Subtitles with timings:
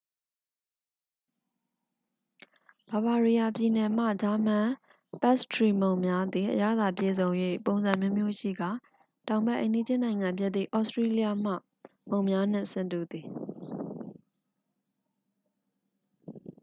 [2.89, 4.67] bavariaပြည်နယ်မှ ဂျာမန်
[5.21, 7.29] ပတ်စ်ထရီမုန့်များသည် အရသာပြည့်စုံ၍
[7.65, 8.71] ပုံစံအမျိုးမျိုးရှိကာ
[9.27, 11.51] တောင်ဘက် အိမ်နီးချင်းနိုင်ငံဖြစ်သည့် ဩစတီးရီးယားမှ
[12.09, 13.27] မုန့်များနှင့် ဆင်တူသည်။